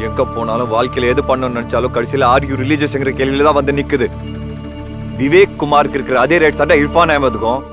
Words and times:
எங்க 0.00 0.24
போனாலும் 0.24 0.72
வாழ்க்கையில 0.72 1.08
எது 1.08 1.22
பண்ணணும்னு 1.22 1.58
நினைச்சாலும் 1.58 1.94
கடைசியில 1.94 2.24
ஆர் 2.24 2.44
யூ 2.44 2.56
ரிலீஜியஸ்ங்கிற 2.56 3.12
கேள்வியில 3.14 3.42
தான் 3.42 3.54
வந்து 3.54 3.72
நிக்குது. 3.72 4.08
விவேக் 5.18 5.58
குமாருக்கு 5.58 5.94
இருக்கிற 5.94 6.20
அதே 6.20 6.38
ரேட் 6.38 6.54
சண்டை 6.54 6.84
இர்ஃபான் 6.84 7.12
அஹமதுக்கும் 7.14 7.69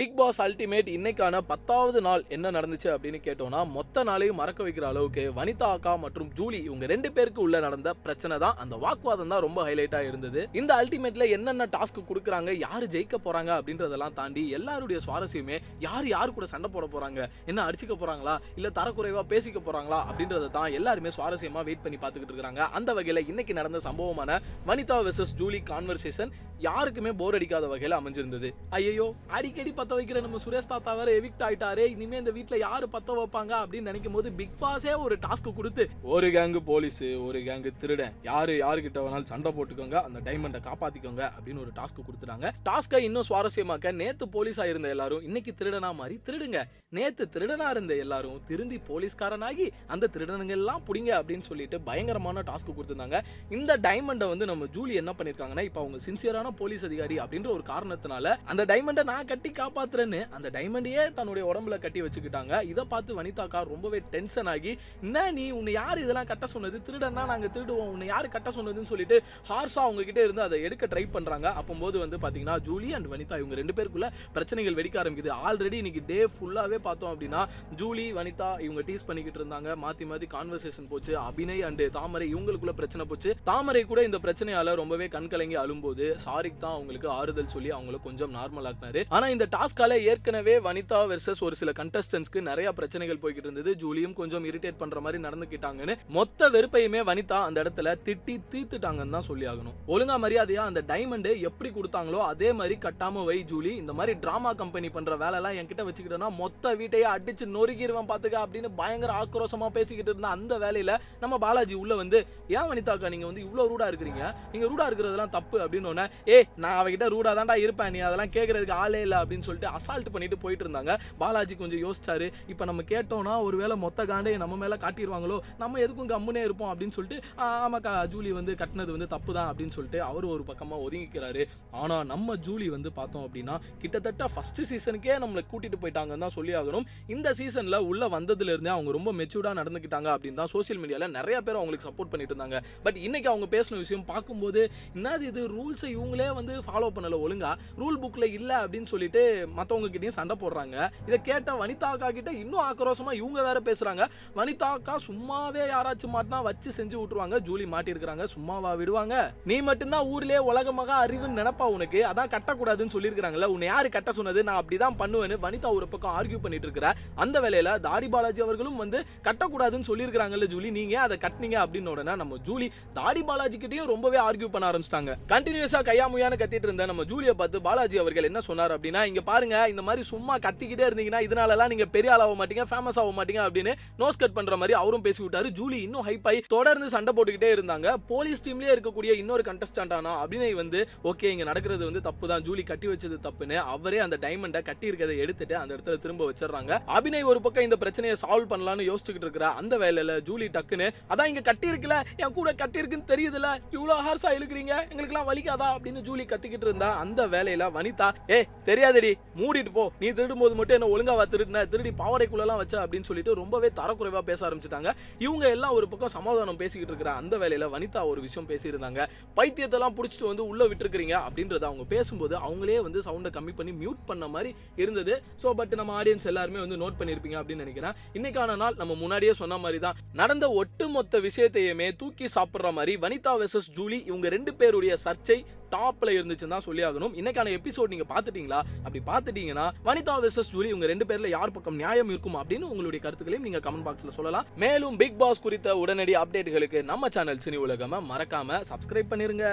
பிக் 0.00 0.14
பாஸ் 0.18 0.38
அல்டிமேட் 0.44 0.86
இன்னைக்கான 0.94 1.38
பத்தாவது 1.48 2.00
நாள் 2.04 2.22
என்ன 2.34 2.50
நடந்துச்சு 2.56 2.88
அப்படின்னு 2.92 3.18
கேட்டோம்னா 3.24 3.58
மொத்த 3.74 4.04
நாளையும் 4.08 4.38
மறக்க 4.40 4.60
வைக்கிற 4.66 4.84
அளவுக்கு 4.90 5.22
வனிதா 5.38 5.68
அக்கா 5.76 5.92
மற்றும் 6.04 6.30
ஜூலி 6.38 6.58
இவங்க 6.68 6.86
ரெண்டு 6.92 7.08
பேருக்கு 7.16 7.40
உள்ள 7.46 7.56
நடந்த 7.64 7.92
பிரச்சனை 8.04 8.36
தான். 8.44 8.56
அந்த 8.62 8.74
வாக்குவாதம் 8.84 9.32
தான் 9.32 9.42
ரொம்ப 9.46 9.60
ஹைலைட்டா 9.66 10.00
இருந்தது. 10.10 10.40
இந்த 10.60 10.70
அல்டிமேட்ல 10.80 11.26
என்னென்ன 11.36 11.66
டாஸ்க் 11.74 12.00
கொடுக்குறாங்க 12.10 12.52
யாரு 12.66 12.86
ஜெயிக்க 12.94 13.18
போறாங்க 13.26 13.50
அப்படின்றதெல்லாம் 13.58 14.16
தாண்டி 14.20 14.44
எல்லாருடைய 14.58 15.00
சுவாரஸ்யமே 15.06 15.58
யார் 15.86 16.08
யார் 16.14 16.34
கூட 16.38 16.48
சண்டை 16.54 16.70
போட 16.76 16.88
போறாங்க 16.94 17.28
என்ன 17.52 17.66
அடிச்சுக்க 17.66 17.96
போறாங்களா 18.04 18.36
இல்ல 18.60 18.70
தரக்குறைவா 18.80 19.24
பேசிக்க 19.34 19.62
போறாங்களா 19.68 20.00
அப்படின்றத 20.08 20.50
தான் 20.58 20.70
எல்லாருமே 20.78 21.12
சுவாரஸ்யமா 21.18 21.64
வெயிட் 21.70 21.84
பண்ணி 21.86 22.00
பார்த்துக்கிட்டு 22.04 22.36
இருக்காங்க. 22.36 22.62
அந்த 22.80 22.92
வகையில 23.00 23.24
இன்னைக்கு 23.32 23.58
நடந்த 23.60 23.82
சம்பவமான 23.88 24.40
வனிதா 24.70 24.98
வெர்சஸ் 25.08 25.36
ஜூலி 25.42 25.62
கான்வர்சேஷன் 25.72 26.32
யாருக்குமே 26.68 27.14
போர் 27.20 27.36
அடிக்காத 27.36 27.66
வகையில 27.74 28.00
அமைஞ்சிருந்தது. 28.00 28.48
ஐயோ 28.78 29.06
அடிக்கடி 29.36 29.70
பத்த 29.90 29.98
வைக்கிற 29.98 30.20
நம்ம 30.20 30.38
சுரேஷ் 30.44 30.66
தாத்தா 30.66 30.94
வேற 30.94 31.12
எவிக்ட் 31.12 31.42
ஆயிட்டாரே. 31.46 31.84
இனிமே 31.94 32.16
இந்த 32.16 32.30
வீட்டுல 32.30 32.58
யாரு 32.58 32.88
பத்த 32.92 33.06
வைப்பாங்க 33.06 33.52
அப்படின்னு 33.62 33.80
நினைக்கும் 33.80 34.12
போது 34.12 34.32
பிக் 34.32 34.56
பாஸே 34.60 34.92
ஒரு 34.98 35.16
டாஸ்க் 35.16 35.54
கொடுத்து 35.54 35.88
ஒரு 36.02 36.26
கேங்கு 36.26 36.60
போலீஸ் 36.64 37.02
ஒரு 37.02 37.38
கேங்கு 37.38 37.70
திருடன். 37.76 38.12
யாரு 38.22 38.52
யாருக்கிட்ட 38.52 39.00
வேணாலும் 39.04 39.30
சண்டை 39.32 39.52
போட்டுக்கோங்க. 39.52 40.02
அந்த 40.02 40.20
டைமண்டை 40.30 40.60
காப்பாத்திக்கோங்க. 40.68 41.30
அப்படின்னு 41.36 41.64
ஒரு 41.64 41.72
டாஸ்க் 41.80 42.04
கொடுத்துட்டாங்க. 42.08 42.50
டாஸ்க்கை 42.68 42.98
இன்னும் 42.98 43.28
சுவாரஸ்யமாக்க 43.28 43.92
நேத்து 43.92 44.26
போலீஸா 44.26 44.68
இருந்த 44.68 44.88
எல்லாரும் 44.88 45.22
இன்னைக்கு 45.22 45.54
திருடனா 45.58 45.94
மாதிரி 45.94 46.20
திருடுங்க. 46.26 46.60
நேத்து 46.96 47.24
திருடனா 47.34 47.66
இருந்த 47.72 47.96
எல்லாரும் 48.04 48.38
திருந்தி 48.46 48.78
போலீஸ்காரனாகி 48.86 49.66
அந்த 49.94 50.04
திருடனுங்க 50.14 50.54
எல்லாம் 50.56 50.80
புடிங்க 50.86 51.10
அப்படின்னு 51.18 51.44
சொல்லிட்டு 51.48 51.76
பயங்கரமான 51.88 52.42
டாஸ்க் 52.48 52.70
கொடுத்துருந்தாங்க. 52.76 53.18
இந்த 53.56 53.72
டைமண்டை 53.84 54.26
வந்து 54.30 54.46
நம்ம 54.50 54.66
ஜூலி 54.76 54.94
என்ன 55.00 55.12
பண்ணிருக்காங்கன்னா 55.18 55.64
இப்போ 55.68 55.80
அவங்க 55.82 55.98
சின்சியரான 56.06 56.50
போலீஸ் 56.60 56.84
அதிகாரி 56.88 57.18
அப்படின்ற 57.24 57.50
ஒரு 57.56 57.64
காரணத்தினால 57.68 58.32
அந்த 58.52 58.64
டைமண்டை 58.72 59.04
நான் 59.12 59.28
கட்டி 59.32 59.52
காப்பாத்துறேன்னு 59.60 60.20
அந்த 60.38 60.50
டைமண்டையே 60.56 61.04
தன்னுடைய 61.18 61.44
உடம்புல 61.50 61.78
கட்டி 61.84 62.02
வச்சுக்கிட்டாங்க. 62.06 62.62
இதை 62.72 62.84
பார்த்து 62.94 63.18
வனிதாக்கா 63.20 63.60
ரொம்பவே 63.74 64.00
டென்ஷன் 64.16 64.50
ஆகி 64.54 64.72
என்ன 65.04 65.24
நீ 65.38 65.44
உன்னை 65.60 65.74
யார் 65.78 66.02
இதெல்லாம் 66.04 66.30
கட்ட 66.32 66.48
சொன்னது? 66.54 66.82
திருடன்னா 66.88 67.24
நாங்க 67.32 67.50
திருடுவோம். 67.54 67.92
உன்னை 67.94 68.10
யார் 68.12 68.30
கட்ட 68.34 68.52
சொன்னதுன்னு 68.58 68.92
சொல்லிட்டு 68.92 69.18
ஹார்ஸா 69.52 69.84
அவங்க 69.86 70.08
கிட்ட 70.10 70.20
இருந்து 70.26 70.44
அதை 70.48 70.60
எடுக்க 70.66 70.90
ட்ரை 70.96 71.06
பண்றாங்க. 71.18 71.48
அப்போது 71.62 72.04
வந்து 72.04 72.22
பாத்தீங்கன்னா 72.26 72.58
ஜூலி 72.70 72.92
அண்ட் 72.98 73.10
வனிதா 73.14 73.40
இவங்க 73.44 73.60
ரெண்டு 73.62 73.78
பேருக்குள்ள 73.78 74.10
பிரச்சனைகள் 74.36 74.78
வெடிக்க 74.80 75.02
ஆரம்பிக்குது. 75.04 75.32
ஆல்ரெடி 75.46 75.80
இன்னைக்கு 75.84 76.04
டே 76.12 76.20
ஃபுல்லாவே 76.34 76.78
பார்த்தோம் 76.88 77.12
அப்படின்னா 77.12 77.42
ஜூலி 77.80 78.06
வனிதா 78.18 78.50
இவங்க 78.66 78.84
டீஸ் 78.90 79.06
பண்ணிக்கிட்டு 79.08 79.40
இருந்தாங்க. 79.42 79.68
மாற்றி 79.84 80.04
மாற்றி 80.10 80.28
கான்வர்சேஷன் 80.36 80.90
போச்சு. 80.92 81.12
அபிநய் 81.28 81.64
அண்டு 81.68 81.86
தாமரை 81.98 82.28
இவங்களுக்குள்ள 82.34 82.74
பிரச்சனை 82.80 83.06
போச்சு. 83.12 83.32
தாமரை 83.50 83.84
கூட 83.92 84.02
இந்த 84.08 84.20
பிரச்சனையால 84.26 84.74
ரொம்பவே 84.82 85.08
கண்கலங்கி 85.16 85.58
அழும்போது 85.64 86.06
சாரிக் 86.24 86.62
தான் 86.64 86.76
அவங்களுக்கு 86.78 87.08
ஆறுதல் 87.18 87.52
சொல்லி 87.54 87.72
அவங்கள 87.76 87.98
கொஞ்சம் 88.08 88.34
நார்மல் 88.38 88.68
ஆக்குனாரு. 88.70 89.02
ஆனா 89.16 89.28
இந்த 89.34 89.48
டாஸ்கால 89.56 89.98
ஏற்கனவே 90.10 90.56
வனிதா 90.68 91.00
வெர்சஸ் 91.12 91.42
ஒரு 91.48 91.56
சில 91.60 91.72
கண்டஸ்டன்ஸ்க்கு 91.80 92.40
நிறைய 92.50 92.68
பிரச்சனைகள் 92.80 93.22
போய்கிட்டு 93.22 93.48
இருந்தது. 93.48 93.72
ஜூலியும் 93.82 94.16
கொஞ்சம் 94.20 94.46
இரிட்டேட் 94.50 94.80
பண்ற 94.82 95.00
மாதிரி 95.04 95.18
நடந்துக்கிட்டாங்கன்னு 95.26 95.96
மொத்த 96.16 96.48
வெறுப்பையுமே 96.56 97.02
வனிதா 97.10 97.38
அந்த 97.48 97.58
இடத்துல 97.64 97.94
திட்டி 98.06 98.36
தீர்த்துட்டாங்கன்னு 98.52 99.16
தான் 99.16 99.28
சொல்லி 99.30 99.46
ஆகணும். 99.52 99.76
ஒழுங்கா 99.94 100.16
மரியாதையா 100.24 100.64
அந்த 100.70 100.80
டைமண்ட் 100.92 101.28
எப்படி 101.48 101.70
கொடுத்தாங்களோ 101.76 102.20
அதே 102.32 102.50
மாதிரி 102.60 102.76
கட்டாம 102.86 103.24
வை 103.28 103.38
ஜூலி. 103.52 103.72
இந்த 103.82 103.92
மாதிரி 103.98 104.14
டிராமா 104.24 104.52
கம்பெனி 104.62 104.90
பண்ற 104.96 105.16
வேலை 105.22 105.38
எல்லாம் 105.40 105.56
என்கிட்ட 105.60 105.84
வச்சுக்கிட்டோம்னா 105.88 106.30
மொத்த 106.42 106.69
வீட்டையே 106.80 107.06
அடிச்சு 107.14 107.44
நொறுக்கிடுவேன் 107.56 108.08
பார்த்துக்க 108.10 108.36
அப்படின்னு 108.44 108.68
பயங்கர 108.80 109.12
ஆக்ரோஷமாக 109.22 109.70
பேசிக்கிட்டு 109.76 110.12
இருந்த 110.12 110.28
அந்த 110.36 110.54
வேலையில 110.64 110.92
நம்ம 111.22 111.38
பாலாஜி 111.44 111.74
உள்ளே 111.82 111.96
வந்து 112.02 112.18
ஏன் 112.56 112.68
வனிதாக்கா 112.70 113.10
நீங்கள் 113.14 113.30
வந்து 113.30 113.44
இவ்வளோ 113.46 113.66
ரூடா 113.72 113.86
இருக்கிறீங்க? 113.90 114.22
நீங்க 114.52 114.66
ரூடா 114.72 114.86
இருக்கிறதெல்லாம் 114.90 115.34
தப்பு. 115.36 115.56
அப்படின்னு 115.64 115.90
உடனே 115.92 116.06
ஏ 116.34 116.38
நான் 116.62 116.78
அவகிட்ட 116.80 117.08
ரூடாக 117.14 117.34
தான்டா 117.38 117.56
இருப்பேன். 117.64 117.92
நீ 117.94 118.00
அதெல்லாம் 118.08 118.32
கேட்கறதுக்கு 118.36 118.76
ஆளே 118.82 119.00
இல்லை. 119.06 119.18
அப்படின்னு 119.22 119.46
சொல்லிட்டு 119.48 119.70
அசால்ட் 119.78 120.12
பண்ணிட்டு 120.14 120.38
போயிட்டு 120.44 120.64
இருந்தாங்க. 120.66 120.94
பாலாஜி 121.22 121.56
கொஞ்சம் 121.62 121.82
யோசிச்சாரு. 121.86 122.28
இப்போ 122.54 122.64
நம்ம 122.70 122.84
கேட்டோம்னா 122.92 123.34
ஒருவேளை 123.48 123.76
மொத்த 123.86 124.06
காண்டே 124.12 124.34
நம்ம 124.44 124.56
மேலே 124.62 124.78
காட்டிடுவாங்களோ 124.84 125.38
நம்ம 125.62 125.78
எதுக்கும் 125.84 126.12
கம்முனே 126.14 126.44
இருப்போம். 126.48 126.70
அப்படின்னு 126.72 126.96
சொல்லிட்டு 126.98 127.18
ஆமாக்கா 127.46 127.94
ஜூலி 128.14 128.32
வந்து 128.38 128.54
கட்டினது 128.62 128.96
வந்து 128.96 129.10
தப்பு 129.14 129.30
தான். 129.38 129.50
அப்படின்னு 129.52 129.76
சொல்லிட்டு 129.78 130.02
அவர் 130.10 130.26
ஒரு 130.34 130.44
பக்கமாக 130.50 130.84
ஒதுங்கிக்கிறாரு. 130.86 131.44
ஆனா 131.82 131.98
நம்ம 132.12 132.36
ஜூலி 132.46 132.68
வந்து 132.76 132.92
பார்த்தோம் 132.98 133.26
அப்படின்னா 133.26 133.56
கிட்டத்தட்ட 133.82 134.24
ஃபஸ்ட்டு 134.34 134.68
சீசனுக்கே 134.70 135.16
நம்மளை 135.24 135.42
கூட்டிட்டு 135.52 135.78
போயிட்டாங்கன்னு 135.82 136.24
தான் 136.24 136.36
சொல்லி 136.38 136.52
ஆகணும். 136.60 136.86
இந்த 137.06 137.34
சீசன்ல 137.40 137.76
உள்ள 137.90 138.08
வந்ததுலேருந்தே 138.16 138.72
அவங்க 138.76 138.90
ரொம்ப 138.98 139.12
மெச்சூர்டா 139.12 139.52
நடந்துக்கிட்டாங்க 139.60 140.08
அப்படின்னு 140.14 140.40
தான் 140.42 140.52
சோசியல் 140.54 140.80
மீடியால 140.82 141.10
நிறைய 141.10 141.40
பேர் 141.40 141.58
அவங்களுக்கு 141.60 141.88
சப்போர்ட் 141.88 142.12
பண்ணிட்டு 142.12 142.34
இருந்தாங்க. 142.34 142.58
பட் 142.82 142.96
இன்னைக்கு 142.96 143.28
அவங்க 143.32 143.46
பேசின 143.56 143.78
விஷயம் 143.84 144.04
பார்க்கும்போது 144.04 144.70
என்னது 144.94 145.20
இது? 145.20 145.42
ரூல்ஸை 145.56 145.88
இவங்களே 145.96 146.28
வந்து 146.34 146.56
ஃபாலோ 146.58 146.90
பண்ணல 146.96 147.18
ஒழுங்கா. 147.24 147.52
ரூல் 147.78 148.00
புக்ல 148.02 148.24
இல்லை 148.38 148.56
அப்படின்னு 148.56 148.90
சொல்லிட்டு 148.92 149.22
மற்றவங்க 149.56 149.90
கிட்டயும் 149.94 150.18
சண்டை 150.18 150.36
போடுறாங்க. 150.40 150.88
இதை 151.06 151.20
கேட்ட 151.20 151.52
வனிதா 151.52 151.88
அக்கா 151.94 152.10
கிட்ட 152.10 152.32
இன்னும் 152.32 152.64
ஆக்ரோஷமா 152.68 153.12
இவங்க 153.12 153.42
வேற 153.42 153.60
பேசுறாங்க. 153.60 154.02
வனிதா 154.36 154.68
அக்கா 154.76 154.96
சும்மாவே 155.08 155.64
யாராச்சும் 155.74 156.14
மாட்டினா 156.16 156.42
வச்சு 156.48 156.70
செஞ்சு 156.78 156.96
விட்டுருவாங்க. 157.00 157.38
ஜூலி 157.48 157.66
மாட்டிருக்காங்க 157.74 158.24
சும்மாவா 158.34 158.72
விடுவாங்க. 158.80 159.14
நீ 159.44 159.60
மட்டும்தான் 159.60 160.06
ஊர்லயே 160.06 160.38
உலகமாக 160.50 161.06
அறிவுன்னு 161.06 161.40
நினைப்பா 161.40 161.66
உனக்கு. 161.76 162.00
அதான் 162.10 162.32
கட்டக்கூடாதுன்னு 162.34 162.94
சொல்லியிருக்காங்கல்ல 162.94 163.48
உன்னை 163.54 163.68
யாரு 163.68 163.88
கட்ட 163.88 164.12
சொன்னது? 164.12 164.44
நான் 164.44 164.60
அப்படிதான் 164.62 164.98
பண்ணுவேன்னு 165.02 165.38
வனிதா 165.46 165.68
ஒரு 165.78 165.88
பக்கம் 165.88 166.14
ஆர்கியூ 166.18 166.40
பண்ணிட்டு 166.50 166.68
இருக்கிற 166.70 166.88
அந்த 167.24 167.36
வேலையில 167.46 167.72
தாடி 167.88 168.10
பாலாஜி 168.14 168.40
அவர்களும் 168.46 168.78
வந்து 168.82 168.98
கட்டக்கூடாதுன்னு 169.26 169.88
சொல்லியிருக்காங்கல்ல 169.90 170.46
ஜூலி. 170.54 170.68
நீங்க 170.78 170.94
அதை 171.06 171.16
கட்டினீங்க 171.24 171.56
அப்படின்னு 171.64 171.92
உடனே 171.94 172.14
நம்ம 172.22 172.38
ஜூலி 172.48 172.66
தாடி 172.98 173.22
பாலாஜி 173.28 173.56
கிட்டயும் 173.62 173.90
ரொம்பவே 173.94 174.18
ஆர்கியூ 174.26 174.48
பண்ண 174.54 174.64
ஆரம்பிச்சிட்டாங்க. 174.70 175.12
கண்டினியூஸா 175.32 175.80
கையாமுயான்னு 175.88 176.40
கத்திட்டு 176.42 176.68
இருந்த 176.68 176.86
நம்ம 176.90 177.04
ஜூலியை 177.10 177.34
பார்த்து 177.40 177.64
பாலாஜி 177.66 177.98
அவர்கள் 178.02 178.28
என்ன 178.30 178.40
சொன்னார் 178.48 178.74
அப்படின்னா 178.76 179.02
இங்க 179.10 179.22
பாருங்க 179.30 179.56
இந்த 179.72 179.82
மாதிரி 179.88 180.02
சும்மா 180.12 180.34
கத்திக்கிட்டே 180.46 180.86
இருந்தீங்கன்னா 180.88 181.20
இதனாலலாம் 181.26 181.72
நீங்க 181.72 181.86
பெரிய 181.96 182.12
ஆளாக 182.14 182.34
மாட்டீங்க 182.40 182.64
ஃபேமஸ் 182.70 183.00
ஆக 183.02 183.12
மாட்டீங்க 183.18 183.42
அப்படின்னு 183.48 183.74
நோஸ் 184.02 184.20
கட் 184.22 184.36
பண்ற 184.38 184.56
மாதிரி 184.62 184.76
அவரும் 184.82 185.04
பேசி 185.06 185.20
விட்டாரு. 185.24 185.50
ஜூலி 185.58 185.78
இன்னும் 185.86 186.06
ஹைப் 186.08 186.28
ஆகி 186.30 186.40
தொடர்ந்து 186.56 186.88
சண்டை 186.96 187.14
போட்டுக்கிட்டே 187.18 187.50
இருந்தாங்க. 187.56 187.88
போலீஸ் 188.12 188.44
டீம்லயே 188.46 188.72
இருக்கக்கூடிய 188.76 189.12
இன்னொரு 189.22 189.44
கண்டஸ்டன்டானா 189.50 190.14
அபிநய் 190.24 190.54
வந்து 190.62 190.80
ஓகே 191.12 191.30
இங்க 191.34 191.46
நடக்கிறது 191.50 191.84
வந்து 191.90 192.04
தப்பு 192.08 192.32
தான் 192.32 192.44
ஜூலி 192.48 192.64
கட்டி 192.72 192.88
வச்சது 192.92 193.18
தப்புன்னு 193.26 193.58
அவரே 193.74 194.00
அந்த 194.06 194.18
டைமண்டை 194.26 194.62
கட்டி 194.70 194.88
இருக்கிறத 194.90 195.16
எடுத்துட்டு 195.24 195.56
அந்த 195.62 195.70
இடத்துல 195.76 195.98
திரும்ப 196.06 196.24
வச்சு 196.28 196.39
வச்சிடறாங்க 196.40 196.74
அபிநய் 196.96 197.28
ஒரு 197.30 197.40
பக்கம் 197.40 197.66
இந்த 197.68 197.76
பிரச்சனையை 197.76 198.16
சால்வ் 198.22 198.50
பண்ணலாம்னு 198.52 198.86
யோசிச்சுக்கிட்டு 198.90 199.26
இருக்கிற. 199.28 199.46
அந்த 199.60 199.74
வேலையில 199.78 200.12
ஜூலி 200.28 200.48
டக்குன்னு 200.56 200.86
அதான் 201.12 201.30
இங்க 201.32 201.40
கட்டி 201.40 201.68
இருக்குல்ல 201.72 201.96
என் 202.16 202.34
கூட 202.38 202.52
கட்டி 202.52 202.78
இருக்குன்னு 202.82 203.10
தெரியுதுல 203.12 203.48
இவ்வளவு 203.76 204.04
ஹார்ஸா 204.06 204.30
இழுக்கிறீங்க 204.38 204.74
எங்களுக்கு 204.90 205.14
எல்லாம் 205.14 205.28
வலிக்காதா? 205.30 205.68
அப்படின்னு 205.76 206.00
ஜூலி 206.08 206.24
கத்திக்கிட்டு 206.32 206.66
இருந்தா. 206.68 206.88
அந்த 207.04 207.20
வேலையில 207.34 207.68
வனிதா 207.76 208.08
ஏ 208.30 208.38
தெரியாதடி 208.68 209.12
மூடிட்டு 209.40 209.72
போ. 209.72 209.84
நீ 210.00 210.10
திருடும் 210.10 210.42
போது 210.44 210.54
மட்டும் 210.54 210.76
என்ன 210.78 210.90
ஒழுங்காவா 210.94 211.26
திருடின 211.34 211.64
திருடி 211.68 211.92
பாவடைக்குள்ள 212.02 212.46
எல்லாம் 212.46 212.60
வச்ச 212.62 212.76
அப்படின்னு 212.84 213.08
சொல்லிட்டு 213.10 213.34
ரொம்பவே 213.34 213.70
தரக்குறைவா 213.80 214.22
பேச 214.30 214.40
ஆரம்பிச்சிட்டாங்க. 214.48 214.90
இவங்க 215.18 215.44
எல்லாம் 215.56 215.74
ஒரு 215.78 215.88
பக்கம் 215.88 216.14
சமாதானம் 216.16 216.60
பேசிக்கிட்டு 216.62 216.92
இருக்கிற. 216.92 217.12
அந்த 217.22 217.36
வேலையில 217.38 217.68
வனிதா 217.76 218.02
ஒரு 218.12 218.20
விஷயம் 218.20 218.48
பேசியிருந்தாங்க. 218.50 219.00
பைத்தியத்தெல்லாம் 219.38 219.96
புடிச்சிட்டு 219.98 220.30
வந்து 220.30 220.46
உள்ள 220.46 220.64
விட்டுருக்கீங்க 220.64 221.16
அப்படின்றத 221.26 221.64
அவங்க 221.70 221.84
பேசும்போது 221.94 222.36
அவங்களே 222.46 222.80
வந்து 222.86 223.00
சவுண்டை 223.08 223.32
கம்மி 223.36 223.54
பண்ணி 223.56 223.72
மியூட் 223.82 224.00
பண்ண 224.06 224.28
மாதிரி 224.34 224.52
இருந்தது. 224.82 225.14
ஸோ 225.42 225.50
பட் 225.60 225.74
நம்ம 225.80 226.02
ஆடியன்ஸ் 226.02 226.28
எல்லாருமே 226.32 226.60
வந்து 226.64 226.80
நோட் 226.82 226.98
பண்ணியிருப்பீங்க 227.00 227.38
அப்படின்னு 227.40 227.64
நினைக்கிறேன். 227.66 227.96
இன்னைக்கான 228.18 228.56
நாள் 228.64 228.80
நம்ம 228.82 228.96
முன்னாடியே 229.04 229.34
சொன்ன 229.42 229.58
மாதிரி 229.64 229.80
தான் 229.86 229.98
நடந்த 230.22 230.48
ஒட்டுமொத்த 230.62 231.20
விஷயத்தையுமே 231.28 231.88
தூக்கி 232.02 232.28
சாப்பிடுற 232.36 232.72
மாதிரி 232.80 232.94
வனிதா 233.06 233.34
வெர்சஸ் 233.42 233.72
ஜூலி 233.78 234.00
இவங்க 234.10 234.28
ரெண்டு 234.36 234.54
பேருடைய 234.60 234.94
சர்ச்சை 235.06 235.38
டாப்ல 235.74 236.14
இருந்துச்சுன்னு 236.16 236.54
தான் 236.54 236.64
சொல்லி 236.66 236.82
ஆகணும் 236.86 237.12
இன்னைக்கான 237.18 237.50
எபிசோட் 237.58 237.92
நீங்க 237.92 238.06
பாத்துட்டீங்களா 238.12 238.60
அப்படி 238.84 239.00
பாத்துட்டீங்கன்னா 239.10 239.66
வனிதா 239.88 240.14
வெர்சஸ் 240.24 240.50
ஜூலி 240.54 240.68
இவங்க 240.72 240.86
ரெண்டு 240.92 241.06
பேர்ல 241.10 241.28
யார் 241.34 241.52
பக்கம் 241.56 241.78
நியாயம் 241.82 242.10
இருக்கும் 242.12 242.38
அப்படின்னு 242.40 242.70
உங்களுடைய 242.72 243.00
கருத்துக்களையும் 243.04 243.46
நீங்க 243.48 243.60
கமெண்ட் 243.66 243.86
பாக்ஸ்ல 243.88 244.14
சொல்லலாம். 244.16 244.46
மேலும் 244.56 244.96
பிக் 244.96 245.18
பாஸ் 245.18 245.44
குறித்த 245.44 245.76
உடனடி 245.76 246.14
அப்டேட்டுகளுக்கு 246.22 246.82
நம்ம 246.90 247.08
சேனல் 247.16 247.42
சினி 247.44 247.60
உலகம 247.66 248.00
மறக்காம 248.12 248.60
சப்ஸ்கிரைப் 248.70 249.12
பண்ணிருங்க. 249.12 249.46